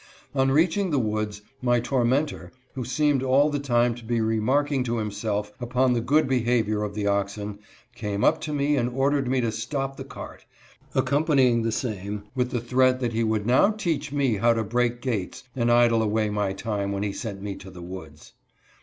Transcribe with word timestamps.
On 0.33 0.49
reaching 0.49 0.89
the 0.89 0.97
woods, 0.97 1.43
my 1.61 1.79
tormenter, 1.79 2.51
who 2.73 2.83
seemed 2.83 3.21
all 3.21 3.51
the 3.51 3.59
time 3.59 3.93
to 3.93 4.03
be 4.03 4.19
remarking 4.19 4.83
to 4.85 4.97
himself 4.97 5.51
upon 5.59 5.93
the 5.93 6.01
good 6.01 6.27
behavior 6.27 6.81
of 6.81 6.95
the 6.95 7.05
oxen, 7.05 7.59
came 7.95 8.23
up 8.23 8.41
to 8.41 8.51
me 8.51 8.75
and 8.77 8.89
ordered 8.89 9.27
me 9.27 9.41
to 9.41 9.51
stop 9.51 9.97
the 9.97 10.03
cart, 10.03 10.43
accompanying 10.95 11.61
the 11.61 11.71
same 11.71 12.23
with 12.33 12.49
the 12.49 12.59
threat 12.61 12.99
that 12.99 13.13
he 13.13 13.23
would 13.23 13.45
now 13.45 13.69
teach 13.69 14.11
me 14.11 14.37
how 14.37 14.53
to 14.53 14.63
break 14.63 15.01
gates 15.03 15.43
and 15.55 15.71
idle 15.71 16.01
away 16.01 16.31
my 16.31 16.51
time 16.51 16.91
when 16.91 17.03
he 17.03 17.13
sent 17.13 17.43
me 17.43 17.53
to 17.57 17.69
the 17.69 17.83
woods. 17.83 18.33